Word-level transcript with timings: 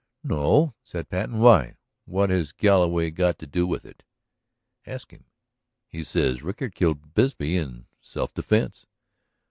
"No," 0.23 0.73
said 0.81 1.09
Patten. 1.09 1.37
"Why? 1.37 1.75
What 2.05 2.31
has 2.31 2.51
Galloway 2.53 3.11
got 3.11 3.37
to 3.37 3.45
do 3.45 3.67
with 3.67 3.85
it?" 3.85 4.01
"Ask 4.83 5.11
him. 5.11 5.25
He 5.85 6.03
says 6.03 6.41
Rickard 6.41 6.73
killed 6.73 7.13
Bisbee 7.13 7.55
in 7.55 7.85
self 8.01 8.33
defense." 8.33 8.87